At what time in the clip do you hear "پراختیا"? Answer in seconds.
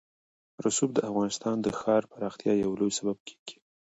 2.13-2.53